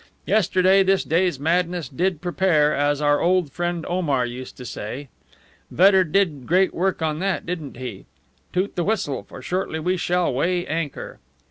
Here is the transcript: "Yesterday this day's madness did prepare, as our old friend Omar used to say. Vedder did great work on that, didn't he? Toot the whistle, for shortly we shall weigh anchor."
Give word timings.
"Yesterday 0.25 0.81
this 0.81 1.03
day's 1.03 1.39
madness 1.39 1.87
did 1.87 2.21
prepare, 2.21 2.73
as 2.75 3.03
our 3.03 3.21
old 3.21 3.51
friend 3.51 3.85
Omar 3.85 4.25
used 4.25 4.57
to 4.57 4.65
say. 4.65 5.09
Vedder 5.69 6.03
did 6.03 6.47
great 6.47 6.73
work 6.73 7.03
on 7.03 7.19
that, 7.19 7.45
didn't 7.45 7.77
he? 7.77 8.07
Toot 8.51 8.75
the 8.75 8.83
whistle, 8.83 9.21
for 9.21 9.43
shortly 9.43 9.79
we 9.79 9.97
shall 9.97 10.33
weigh 10.33 10.65
anchor." 10.65 11.19